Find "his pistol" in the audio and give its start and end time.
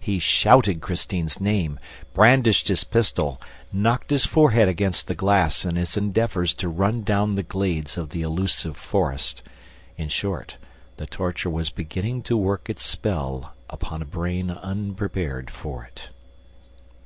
2.68-3.40